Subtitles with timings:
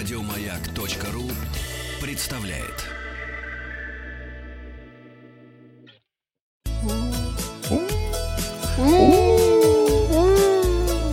[0.00, 1.24] Радиомаяк.ру
[2.00, 2.86] представляет.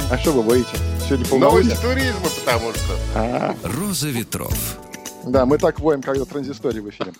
[0.09, 0.69] А что вы боите?
[1.05, 1.75] Сегодня Новости полнолуние?
[1.75, 2.93] туризма, потому что.
[3.13, 4.77] А, Роза ветров.
[5.25, 7.11] да, мы так воем, когда транзистория в эфире.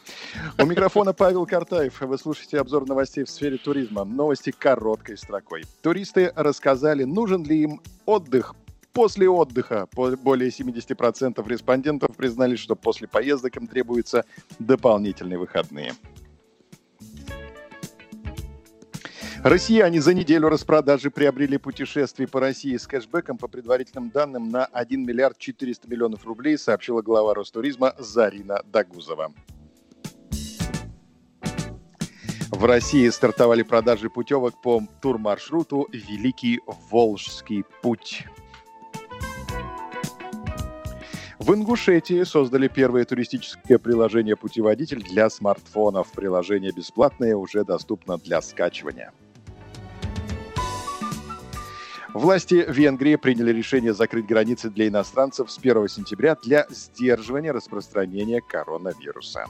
[0.58, 1.99] У микрофона Павел Картаев.
[1.99, 4.05] Вы слушаете обзор новостей в сфере туризма.
[4.05, 5.66] Новости короткой строкой.
[5.81, 8.55] Туристы рассказали, нужен ли им отдых
[8.98, 9.88] после отдыха.
[9.94, 14.26] Более 70% респондентов признались, что после поездок им требуются
[14.58, 15.94] дополнительные выходные.
[19.44, 25.06] Россияне за неделю распродажи приобрели путешествий по России с кэшбэком по предварительным данным на 1
[25.06, 29.32] миллиард 400 миллионов рублей, сообщила глава Ростуризма Зарина Дагузова.
[32.50, 38.26] В России стартовали продажи путевок по турмаршруту «Великий Волжский путь».
[41.48, 46.12] В Ингушетии создали первое туристическое приложение «Путеводитель» для смартфонов.
[46.12, 49.14] Приложение бесплатное, уже доступно для скачивания.
[52.14, 59.45] Власти Венгрии приняли решение закрыть границы для иностранцев с 1 сентября для сдерживания распространения коронавируса.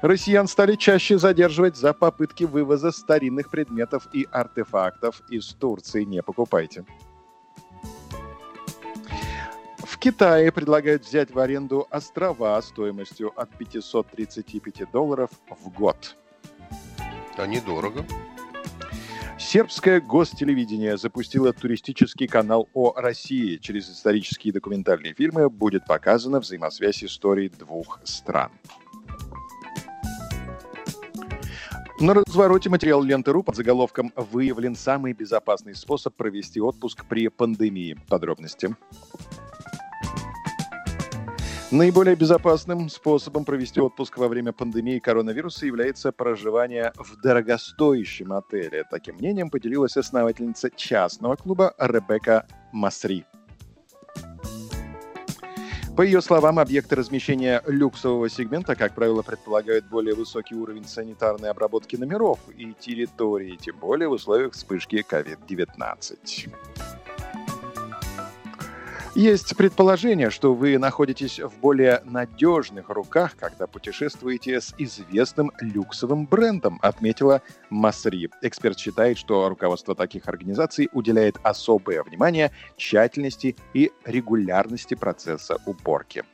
[0.00, 6.04] Россиян стали чаще задерживать за попытки вывоза старинных предметов и артефактов из Турции.
[6.04, 6.84] Не покупайте.
[10.02, 16.16] Китае предлагают взять в аренду острова стоимостью от 535 долларов в год.
[17.36, 18.04] А недорого.
[19.38, 23.58] Сербское гостелевидение запустило туристический канал о России.
[23.58, 28.50] Через исторические документальные фильмы будет показана взаимосвязь историй двух стран.
[32.00, 37.96] На развороте материал ленты.ру под заголовком «Выявлен самый безопасный способ провести отпуск при пандемии».
[38.08, 38.74] Подробности.
[41.72, 48.84] Наиболее безопасным способом провести отпуск во время пандемии коронавируса является проживание в дорогостоящем отеле.
[48.90, 53.24] Таким мнением поделилась основательница частного клуба Ребекка Масри.
[55.96, 61.96] По ее словам, объекты размещения люксового сегмента, как правило, предполагают более высокий уровень санитарной обработки
[61.96, 66.52] номеров и территории, тем более в условиях вспышки COVID-19.
[69.14, 76.78] Есть предположение, что вы находитесь в более надежных руках, когда путешествуете с известным люксовым брендом,
[76.80, 78.30] отметила Масри.
[78.40, 86.24] Эксперт считает, что руководство таких организаций уделяет особое внимание тщательности и регулярности процесса уборки.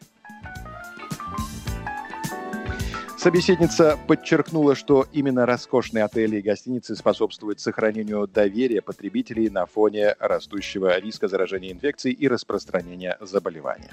[3.18, 10.96] Собеседница подчеркнула, что именно роскошные отели и гостиницы способствуют сохранению доверия потребителей на фоне растущего
[11.00, 13.90] риска заражения инфекцией и распространения заболевания.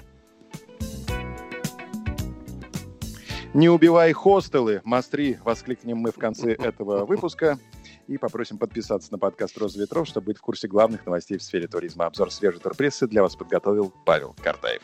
[3.56, 7.58] Не убивай хостелы, Мастри, воскликнем мы в конце этого выпуска.
[8.06, 11.68] И попросим подписаться на подкаст «Роза ветров», чтобы быть в курсе главных новостей в сфере
[11.68, 12.06] туризма.
[12.06, 14.84] Обзор свежей турпрессы для вас подготовил Павел Картаев.